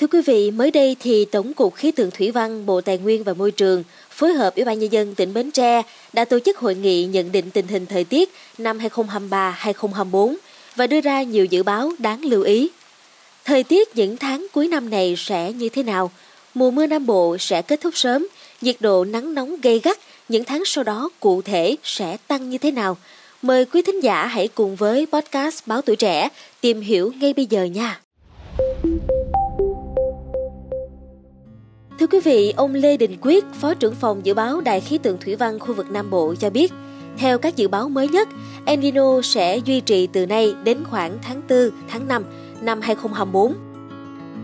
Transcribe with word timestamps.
Thưa 0.00 0.06
quý 0.06 0.20
vị, 0.26 0.50
mới 0.50 0.70
đây 0.70 0.96
thì 1.00 1.24
Tổng 1.24 1.54
cục 1.54 1.74
Khí 1.74 1.90
tượng 1.90 2.10
Thủy 2.10 2.30
văn, 2.30 2.66
Bộ 2.66 2.80
Tài 2.80 2.98
nguyên 2.98 3.24
và 3.24 3.34
Môi 3.34 3.50
trường 3.50 3.84
phối 4.10 4.32
hợp 4.32 4.54
Ủy 4.56 4.64
ban 4.64 4.78
Nhân 4.78 4.92
dân 4.92 5.14
tỉnh 5.14 5.34
Bến 5.34 5.50
Tre 5.50 5.82
đã 6.12 6.24
tổ 6.24 6.38
chức 6.38 6.58
hội 6.58 6.74
nghị 6.74 7.04
nhận 7.04 7.32
định 7.32 7.50
tình 7.50 7.66
hình 7.66 7.86
thời 7.86 8.04
tiết 8.04 8.30
năm 8.58 8.78
2023-2024 8.78 10.34
và 10.76 10.86
đưa 10.86 11.00
ra 11.00 11.22
nhiều 11.22 11.44
dự 11.44 11.62
báo 11.62 11.92
đáng 11.98 12.24
lưu 12.24 12.42
ý. 12.42 12.70
Thời 13.44 13.62
tiết 13.62 13.96
những 13.96 14.16
tháng 14.16 14.46
cuối 14.52 14.68
năm 14.68 14.90
này 14.90 15.14
sẽ 15.18 15.52
như 15.52 15.68
thế 15.68 15.82
nào? 15.82 16.10
Mùa 16.54 16.70
mưa 16.70 16.86
Nam 16.86 17.06
Bộ 17.06 17.36
sẽ 17.38 17.62
kết 17.62 17.80
thúc 17.80 17.96
sớm, 17.96 18.28
nhiệt 18.60 18.76
độ 18.80 19.04
nắng 19.04 19.34
nóng 19.34 19.60
gây 19.60 19.80
gắt 19.84 19.98
những 20.28 20.44
tháng 20.44 20.62
sau 20.64 20.84
đó 20.84 21.10
cụ 21.20 21.42
thể 21.42 21.76
sẽ 21.82 22.16
tăng 22.26 22.50
như 22.50 22.58
thế 22.58 22.70
nào? 22.70 22.96
Mời 23.42 23.64
quý 23.64 23.82
thính 23.82 24.02
giả 24.02 24.26
hãy 24.26 24.48
cùng 24.48 24.76
với 24.76 25.06
podcast 25.06 25.66
Báo 25.66 25.82
Tuổi 25.82 25.96
Trẻ 25.96 26.28
tìm 26.60 26.80
hiểu 26.80 27.12
ngay 27.20 27.32
bây 27.32 27.46
giờ 27.46 27.64
nha. 27.64 28.00
Thưa 31.98 32.06
quý 32.06 32.20
vị, 32.20 32.52
ông 32.56 32.74
Lê 32.74 32.96
Đình 32.96 33.16
Quyết, 33.20 33.44
Phó 33.52 33.74
trưởng 33.74 33.94
phòng 33.94 34.26
dự 34.26 34.34
báo 34.34 34.60
Đài 34.60 34.80
khí 34.80 34.98
tượng 34.98 35.18
thủy 35.18 35.36
văn 35.36 35.58
khu 35.58 35.74
vực 35.74 35.90
Nam 35.90 36.10
Bộ 36.10 36.34
cho 36.34 36.50
biết, 36.50 36.72
theo 37.16 37.38
các 37.38 37.56
dự 37.56 37.68
báo 37.68 37.88
mới 37.88 38.08
nhất, 38.08 38.28
El 38.64 38.80
Nino 38.80 39.22
sẽ 39.22 39.56
duy 39.56 39.80
trì 39.80 40.06
từ 40.06 40.26
nay 40.26 40.54
đến 40.64 40.78
khoảng 40.90 41.18
tháng 41.22 41.42
4, 41.48 41.70
tháng 41.88 42.08
5 42.08 42.24
năm 42.60 42.80
2024. 42.80 43.54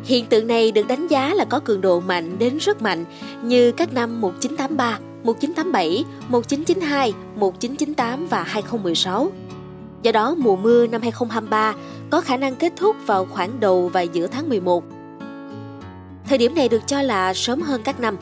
Hiện 0.05 0.27
tượng 0.27 0.47
này 0.47 0.73
được 0.73 0.87
đánh 0.89 1.07
giá 1.07 1.35
là 1.35 1.45
có 1.45 1.61
cường 1.61 1.81
độ 1.81 2.01
mạnh 2.01 2.39
đến 2.39 2.59
rất 2.59 2.83
mạnh 2.83 3.05
như 3.43 3.73
các 3.73 3.95
năm 3.95 4.21
1983, 4.21 4.99
1987, 5.25 6.05
1992, 6.29 7.13
1998 7.37 8.27
và 8.27 8.43
2016. 8.43 9.33
Do 10.03 10.13
đó, 10.13 10.35
mùa 10.39 10.57
mưa 10.57 10.87
năm 10.87 11.03
2023 11.03 11.75
có 12.11 12.21
khả 12.21 12.37
năng 12.37 12.57
kết 12.57 12.73
thúc 12.77 12.97
vào 13.07 13.27
khoảng 13.31 13.61
đầu 13.61 13.89
và 13.89 14.01
giữa 14.01 14.27
tháng 14.27 14.49
11 14.49 14.85
Thời 16.29 16.39
điểm 16.39 16.55
này 16.55 16.69
được 16.69 16.83
cho 16.87 17.03
là 17.03 17.35
sớm 17.35 17.61
hơn 17.61 17.83
các 17.85 18.01
năm. 18.01 18.17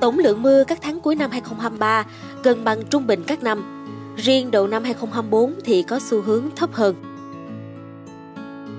Tổng 0.00 0.18
lượng 0.18 0.42
mưa 0.42 0.64
các 0.64 0.78
tháng 0.82 1.00
cuối 1.00 1.14
năm 1.14 1.30
2023 1.30 2.04
gần 2.42 2.64
bằng 2.64 2.82
trung 2.90 3.06
bình 3.06 3.24
các 3.26 3.42
năm. 3.42 3.86
Riêng 4.16 4.50
đầu 4.50 4.66
năm 4.66 4.84
2024 4.84 5.54
thì 5.64 5.82
có 5.82 5.98
xu 5.98 6.22
hướng 6.22 6.44
thấp 6.56 6.70
hơn. 6.72 6.94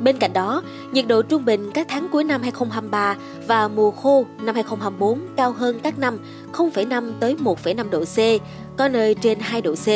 Bên 0.03 0.17
cạnh 0.17 0.33
đó, 0.33 0.63
nhiệt 0.91 1.07
độ 1.07 1.21
trung 1.21 1.45
bình 1.45 1.71
các 1.73 1.87
tháng 1.89 2.07
cuối 2.11 2.23
năm 2.23 2.41
2023 2.41 3.15
và 3.47 3.67
mùa 3.67 3.91
khô 3.91 4.25
năm 4.41 4.55
2024 4.55 5.19
cao 5.37 5.51
hơn 5.51 5.79
các 5.83 5.99
năm 5.99 6.17
0,5 6.53 7.11
tới 7.19 7.35
1,5 7.43 7.89
độ 7.89 8.03
C, 8.05 8.17
có 8.77 8.87
nơi 8.87 9.15
trên 9.15 9.39
2 9.39 9.61
độ 9.61 9.75
C. 9.75 9.87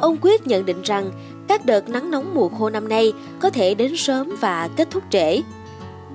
Ông 0.00 0.16
Quyết 0.20 0.46
nhận 0.46 0.66
định 0.66 0.82
rằng 0.82 1.10
các 1.48 1.66
đợt 1.66 1.88
nắng 1.88 2.10
nóng 2.10 2.34
mùa 2.34 2.48
khô 2.48 2.70
năm 2.70 2.88
nay 2.88 3.12
có 3.40 3.50
thể 3.50 3.74
đến 3.74 3.96
sớm 3.96 4.36
và 4.40 4.68
kết 4.76 4.90
thúc 4.90 5.02
trễ. 5.10 5.42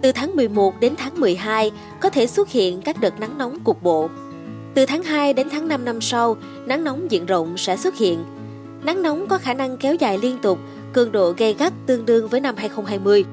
Từ 0.01 0.11
tháng 0.11 0.35
11 0.35 0.79
đến 0.79 0.93
tháng 0.97 1.19
12 1.19 1.71
có 1.99 2.09
thể 2.09 2.27
xuất 2.27 2.49
hiện 2.49 2.81
các 2.81 3.01
đợt 3.01 3.19
nắng 3.19 3.37
nóng 3.37 3.59
cục 3.59 3.83
bộ. 3.83 4.09
Từ 4.73 4.85
tháng 4.85 5.03
2 5.03 5.33
đến 5.33 5.47
tháng 5.51 5.67
5 5.67 5.85
năm 5.85 6.01
sau, 6.01 6.37
nắng 6.65 6.83
nóng 6.83 7.11
diện 7.11 7.25
rộng 7.25 7.57
sẽ 7.57 7.77
xuất 7.77 7.97
hiện. 7.97 8.23
Nắng 8.83 9.01
nóng 9.01 9.27
có 9.27 9.37
khả 9.37 9.53
năng 9.53 9.77
kéo 9.77 9.95
dài 9.95 10.17
liên 10.17 10.37
tục, 10.41 10.59
cường 10.93 11.11
độ 11.11 11.33
gay 11.37 11.53
gắt 11.53 11.73
tương 11.85 12.05
đương 12.05 12.27
với 12.27 12.41
năm 12.41 12.55
2020. 12.57 13.25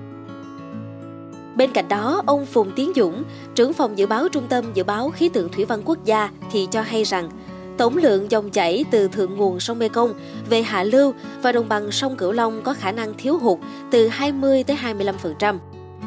Bên 1.57 1.73
cạnh 1.73 1.89
đó, 1.89 2.23
ông 2.27 2.47
Phùng 2.47 2.71
Tiến 2.77 2.93
Dũng, 2.97 3.25
trưởng 3.55 3.73
phòng 3.73 3.99
dự 3.99 4.07
báo 4.07 4.29
Trung 4.29 4.47
tâm 4.49 4.65
Dự 4.75 4.85
báo 4.85 5.11
Khí 5.11 5.29
tượng 5.29 5.49
Thủy 5.49 5.65
văn 5.65 5.83
Quốc 5.85 6.05
gia 6.05 6.31
thì 6.53 6.69
cho 6.71 6.83
hay 6.83 7.05
rằng 7.05 7.31
tổng 7.77 7.97
lượng 7.97 8.31
dòng 8.31 8.51
chảy 8.51 8.85
từ 8.91 9.09
thượng 9.09 9.37
nguồn 9.37 9.61
sông 9.61 9.79
Mekong 9.79 10.15
về 10.51 10.63
hạ 10.63 10.83
lưu 10.83 11.15
và 11.43 11.53
đồng 11.53 11.69
bằng 11.69 11.91
sông 11.91 12.17
Cửu 12.17 12.33
Long 12.33 12.63
có 12.63 12.75
khả 12.75 12.93
năng 12.93 13.15
thiếu 13.19 13.39
hụt 13.39 13.59
từ 13.91 14.09
20 14.09 14.65
tới 14.65 14.77
25%. 14.83 15.59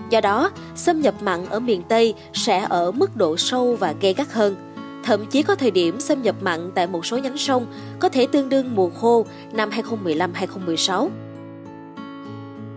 Do 0.10 0.22
đó, 0.22 0.52
xâm 0.76 1.02
nhập 1.02 1.14
mặn 1.22 1.46
ở 1.50 1.60
miền 1.60 1.82
Tây 1.90 2.14
sẽ 2.34 2.66
ở 2.70 2.92
mức 2.92 3.16
độ 3.16 3.38
sâu 3.38 3.76
và 3.76 3.94
gây 4.02 4.14
gắt 4.14 4.32
hơn. 4.32 4.56
Thậm 5.04 5.26
chí 5.26 5.44
có 5.44 5.56
thời 5.56 5.72
điểm 5.72 6.00
xâm 6.00 6.22
nhập 6.22 6.36
mặn 6.42 6.72
tại 6.76 6.88
một 6.88 7.06
số 7.06 7.18
nhánh 7.18 7.38
sông 7.38 7.66
có 8.00 8.10
thể 8.10 8.28
tương 8.28 8.50
đương 8.50 8.76
mùa 8.76 8.90
khô 8.90 9.26
năm 9.52 9.70
2015-2016. 9.70 11.10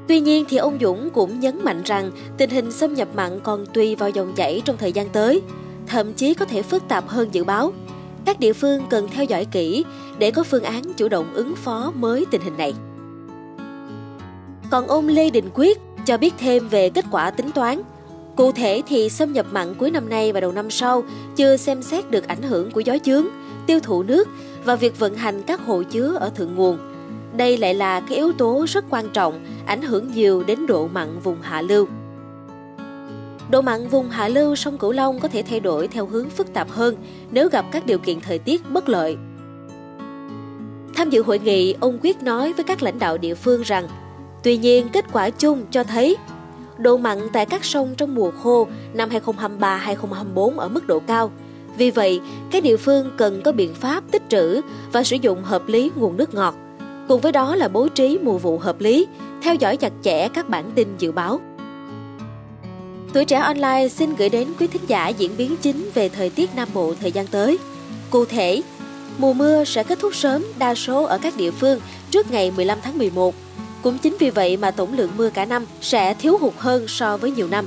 Tuy 0.09 0.21
nhiên 0.21 0.45
thì 0.49 0.57
ông 0.57 0.79
Dũng 0.81 1.11
cũng 1.11 1.41
nhấn 1.41 1.65
mạnh 1.65 1.83
rằng 1.85 2.11
tình 2.39 2.51
hình 2.51 2.73
xâm 2.73 2.95
nhập 2.95 3.09
mặn 3.15 3.41
còn 3.41 3.67
tùy 3.67 3.97
vào 3.97 4.11
dòng 4.11 4.33
chảy 4.37 4.63
trong 4.65 4.77
thời 4.77 4.93
gian 4.93 5.09
tới, 5.09 5.43
thậm 5.87 6.13
chí 6.13 6.35
có 6.35 6.45
thể 6.45 6.63
phức 6.63 6.89
tạp 6.89 7.09
hơn 7.09 7.29
dự 7.33 7.45
báo. 7.45 7.73
Các 8.25 8.41
địa 8.41 8.53
phương 8.53 8.83
cần 8.91 9.09
theo 9.09 9.25
dõi 9.25 9.45
kỹ 9.45 9.85
để 10.19 10.31
có 10.31 10.43
phương 10.43 10.65
án 10.65 10.83
chủ 10.97 11.09
động 11.09 11.35
ứng 11.35 11.57
phó 11.57 11.93
mới 11.95 12.27
tình 12.31 12.41
hình 12.41 12.57
này. 12.57 12.75
Còn 14.71 14.87
ông 14.87 15.09
Lê 15.09 15.31
Đình 15.31 15.49
Quyết, 15.55 15.79
cho 16.07 16.17
biết 16.17 16.35
thêm 16.39 16.69
về 16.69 16.91
kết 16.91 17.05
quả 17.11 17.31
tính 17.31 17.51
toán. 17.51 17.83
Cụ 18.37 18.53
thể 18.53 18.83
thì 18.89 19.09
xâm 19.09 19.33
nhập 19.33 19.47
mặn 19.51 19.75
cuối 19.75 19.91
năm 19.91 20.09
nay 20.09 20.33
và 20.33 20.41
đầu 20.41 20.53
năm 20.53 20.71
sau 20.71 21.03
chưa 21.37 21.57
xem 21.57 21.83
xét 21.83 22.11
được 22.11 22.29
ảnh 22.29 22.43
hưởng 22.43 22.71
của 22.71 22.81
gió 22.81 22.99
chướng, 23.05 23.27
tiêu 23.67 23.81
thụ 23.81 24.03
nước 24.03 24.29
và 24.65 24.77
việc 24.77 24.99
vận 24.99 25.15
hành 25.15 25.43
các 25.43 25.61
hồ 25.67 25.83
chứa 25.83 26.17
ở 26.21 26.29
thượng 26.29 26.55
nguồn. 26.55 26.79
Đây 27.37 27.57
lại 27.57 27.75
là 27.75 28.01
cái 28.01 28.17
yếu 28.17 28.33
tố 28.33 28.67
rất 28.69 28.85
quan 28.91 29.09
trọng, 29.09 29.45
ảnh 29.67 29.83
hưởng 29.83 30.13
nhiều 30.13 30.43
đến 30.43 30.67
độ 30.67 30.89
mặn 30.89 31.19
vùng 31.19 31.37
hạ 31.43 31.63
lưu. 31.63 31.87
Độ 33.51 33.63
mặn 33.63 33.89
vùng 33.89 34.11
hạ 34.11 34.29
lưu 34.29 34.57
sông 34.57 34.79
Cửu 34.79 34.93
Long 34.93 35.21
có 35.21 35.29
thể 35.29 35.43
thay 35.43 35.61
đổi 35.61 35.89
theo 35.89 36.07
hướng 36.07 36.31
phức 36.31 36.53
tạp 36.53 36.71
hơn 36.71 36.97
nếu 37.31 37.49
gặp 37.49 37.65
các 37.73 37.87
điều 37.87 37.99
kiện 37.99 38.21
thời 38.21 38.39
tiết 38.39 38.71
bất 38.71 38.89
lợi. 38.89 39.17
Tham 40.95 41.11
dự 41.11 41.23
hội 41.23 41.39
nghị, 41.39 41.75
ông 41.81 41.99
Quyết 42.03 42.23
nói 42.23 42.53
với 42.53 42.65
các 42.65 42.83
lãnh 42.83 42.99
đạo 42.99 43.19
địa 43.19 43.35
phương 43.35 43.63
rằng 43.63 43.89
Tuy 44.43 44.57
nhiên, 44.57 44.89
kết 44.93 45.05
quả 45.13 45.31
chung 45.31 45.65
cho 45.71 45.85
thấy 45.85 46.17
độ 46.79 46.97
mặn 46.97 47.19
tại 47.33 47.47
các 47.47 47.65
sông 47.65 47.95
trong 47.97 48.15
mùa 48.15 48.31
khô 48.31 48.67
năm 48.95 49.11
2023-2024 49.11 50.59
ở 50.59 50.69
mức 50.69 50.87
độ 50.87 51.01
cao. 51.07 51.31
Vì 51.77 51.91
vậy, 51.91 52.21
các 52.51 52.63
địa 52.63 52.77
phương 52.77 53.11
cần 53.17 53.43
có 53.45 53.53
biện 53.53 53.75
pháp 53.75 54.05
tích 54.11 54.23
trữ 54.29 54.61
và 54.93 55.03
sử 55.03 55.17
dụng 55.17 55.43
hợp 55.43 55.69
lý 55.69 55.91
nguồn 55.97 56.17
nước 56.17 56.35
ngọt. 56.35 56.55
Cùng 57.09 57.21
với 57.21 57.33
đó 57.33 57.57
là 57.57 57.69
bố 57.69 57.89
trí 57.89 58.19
mùa 58.23 58.39
vụ 58.39 58.59
hợp 58.59 58.81
lý, 58.81 59.07
theo 59.43 59.55
dõi 59.55 59.77
chặt 59.77 59.93
chẽ 60.03 60.29
các 60.29 60.49
bản 60.49 60.71
tin 60.75 60.89
dự 60.99 61.13
báo. 61.13 61.41
Tuổi 63.13 63.25
trẻ 63.25 63.37
online 63.37 63.89
xin 63.89 64.15
gửi 64.15 64.29
đến 64.29 64.49
quý 64.61 64.67
thính 64.67 64.83
giả 64.87 65.09
diễn 65.09 65.37
biến 65.37 65.57
chính 65.63 65.91
về 65.95 66.09
thời 66.09 66.31
tiết 66.31 66.51
Nam 66.57 66.69
Bộ 66.75 66.95
thời 67.01 67.13
gian 67.13 67.27
tới. 67.27 67.59
Cụ 68.11 68.25
thể, 68.25 68.63
mùa 69.19 69.33
mưa 69.33 69.65
sẽ 69.65 69.83
kết 69.83 69.99
thúc 70.01 70.15
sớm 70.15 70.45
đa 70.59 70.75
số 70.75 71.05
ở 71.05 71.19
các 71.19 71.37
địa 71.37 71.51
phương 71.51 71.81
trước 72.11 72.31
ngày 72.31 72.53
15 72.57 72.79
tháng 72.83 72.99
11 72.99 73.35
cũng 73.83 73.99
chính 73.99 74.17
vì 74.19 74.31
vậy 74.31 74.57
mà 74.57 74.71
tổng 74.71 74.97
lượng 74.97 75.11
mưa 75.17 75.31
cả 75.31 75.45
năm 75.45 75.67
sẽ 75.81 76.15
thiếu 76.15 76.39
hụt 76.39 76.55
hơn 76.57 76.89
so 76.89 77.17
với 77.17 77.31
nhiều 77.31 77.49
năm. 77.49 77.67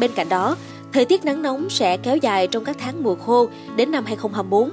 Bên 0.00 0.10
cạnh 0.14 0.28
đó, 0.28 0.56
thời 0.92 1.04
tiết 1.04 1.24
nắng 1.24 1.42
nóng 1.42 1.70
sẽ 1.70 1.96
kéo 1.96 2.16
dài 2.16 2.46
trong 2.46 2.64
các 2.64 2.76
tháng 2.78 3.02
mùa 3.02 3.14
khô 3.14 3.48
đến 3.76 3.90
năm 3.90 4.04
2024. 4.04 4.70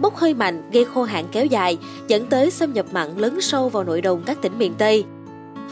Bốc 0.00 0.16
hơi 0.16 0.34
mạnh 0.34 0.70
gây 0.72 0.84
khô 0.84 1.02
hạn 1.02 1.24
kéo 1.32 1.46
dài 1.46 1.78
dẫn 2.08 2.26
tới 2.26 2.50
xâm 2.50 2.72
nhập 2.72 2.86
mặn 2.92 3.18
lớn 3.18 3.40
sâu 3.40 3.68
vào 3.68 3.84
nội 3.84 4.00
đồng 4.00 4.22
các 4.26 4.42
tỉnh 4.42 4.58
miền 4.58 4.74
Tây. 4.78 5.04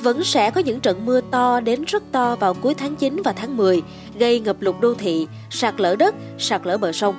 Vẫn 0.03 0.25
sẽ 0.25 0.51
có 0.51 0.61
những 0.61 0.81
trận 0.81 1.07
mưa 1.07 1.21
to 1.31 1.61
đến 1.61 1.85
rất 1.85 2.03
to 2.13 2.37
vào 2.37 2.55
cuối 2.55 2.75
tháng 2.75 2.97
9 2.97 3.23
và 3.25 3.33
tháng 3.33 3.57
10, 3.57 3.83
gây 4.19 4.41
ngập 4.41 4.57
lụt 4.61 4.75
đô 4.81 4.95
thị, 4.95 5.27
sạt 5.51 5.81
lở 5.81 5.97
đất, 5.97 6.15
sạt 6.39 6.61
lở 6.65 6.79
bờ 6.79 6.93
sông. 6.93 7.15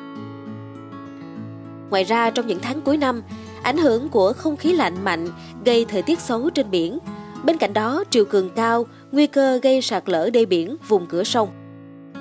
Ngoài 1.90 2.03
ra, 2.03 2.30
trong 2.30 2.48
những 2.48 2.59
tháng 2.62 2.81
cuối 2.81 2.98
năm, 2.98 3.22
Ảnh 3.64 3.78
hưởng 3.78 4.09
của 4.09 4.34
không 4.34 4.58
khí 4.58 4.74
lạnh 4.74 5.03
mạnh 5.03 5.28
gây 5.66 5.86
thời 5.86 6.02
tiết 6.02 6.20
xấu 6.20 6.50
trên 6.50 6.72
biển. 6.72 7.00
Bên 7.44 7.58
cạnh 7.58 7.74
đó, 7.74 8.03
triều 8.09 8.25
cường 8.25 8.50
cao, 8.50 8.86
nguy 9.12 9.28
cơ 9.28 9.59
gây 9.64 9.81
sạt 9.81 10.03
lở 10.09 10.30
đê 10.30 10.46
biển 10.46 10.75
vùng 10.88 11.06
cửa 11.06 11.24
sông. 11.24 11.50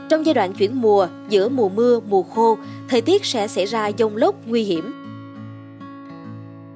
Trong 0.09 0.27
giai 0.27 0.35
đoạn 0.35 0.53
chuyển 0.53 0.81
mùa, 0.81 1.09
giữa 1.29 1.49
mùa 1.49 1.69
mưa, 1.69 2.01
mùa 2.09 2.23
khô, 2.23 2.59
thời 2.89 3.01
tiết 3.01 3.25
sẽ 3.25 3.49
xảy 3.49 3.67
ra 3.67 3.91
dông 3.99 4.17
lốc 4.17 4.35
nguy 4.47 4.63
hiểm. 4.63 4.93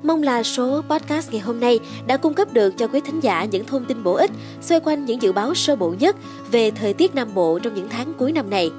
Mong 0.02 0.22
là 0.22 0.42
số 0.42 0.82
podcast 0.88 1.32
ngày 1.32 1.40
hôm 1.40 1.60
nay 1.60 1.80
đã 2.06 2.16
cung 2.16 2.34
cấp 2.34 2.52
được 2.52 2.78
cho 2.78 2.88
quý 2.88 3.00
thính 3.00 3.20
giả 3.20 3.44
những 3.44 3.64
thông 3.64 3.84
tin 3.84 4.02
bổ 4.02 4.14
ích 4.14 4.30
xoay 4.60 4.80
quanh 4.80 5.04
những 5.04 5.22
dự 5.22 5.32
báo 5.32 5.54
sơ 5.54 5.76
bộ 5.76 5.94
nhất 6.00 6.16
về 6.50 6.70
thời 6.70 6.94
tiết 6.94 7.14
Nam 7.14 7.28
Bộ 7.34 7.58
trong 7.58 7.74
những 7.74 7.88
tháng 7.88 8.12
cuối 8.18 8.32
năm 8.32 8.50
này. 8.50 8.70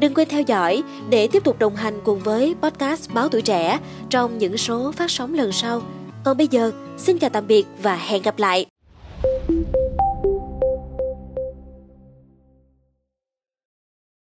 Đừng 0.00 0.14
quên 0.14 0.28
theo 0.28 0.42
dõi 0.42 0.82
để 1.10 1.28
tiếp 1.28 1.44
tục 1.44 1.58
đồng 1.58 1.76
hành 1.76 2.00
cùng 2.04 2.20
với 2.20 2.54
podcast 2.62 3.10
Báo 3.10 3.28
Tuổi 3.28 3.42
Trẻ 3.42 3.78
trong 4.10 4.38
những 4.38 4.56
số 4.56 4.92
phát 4.92 5.10
sóng 5.10 5.34
lần 5.34 5.52
sau. 5.52 5.82
Còn 6.24 6.36
bây 6.36 6.48
giờ, 6.48 6.72
xin 6.96 7.18
chào 7.18 7.30
tạm 7.30 7.46
biệt 7.46 7.66
và 7.82 7.96
hẹn 7.96 8.22
gặp 8.22 8.38
lại! 8.38 8.73